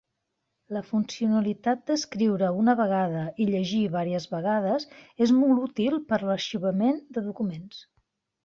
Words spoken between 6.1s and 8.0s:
per a l'arxivament de documents.